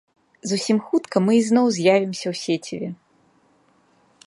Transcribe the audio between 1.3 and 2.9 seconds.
ізноў з'явімся ў сеціве!